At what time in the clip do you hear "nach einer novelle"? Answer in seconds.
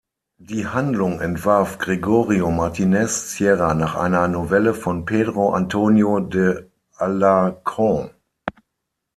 3.75-4.73